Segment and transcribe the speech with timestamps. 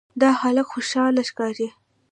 [0.21, 1.67] دا هلک خوشاله ښکاري.